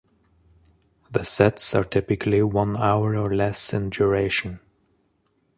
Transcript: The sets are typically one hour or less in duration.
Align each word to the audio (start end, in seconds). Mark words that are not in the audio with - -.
The 1.11 1.23
sets 1.23 1.75
are 1.75 1.83
typically 1.83 2.41
one 2.41 2.75
hour 2.75 3.15
or 3.15 3.35
less 3.35 3.71
in 3.71 3.91
duration. 3.91 4.59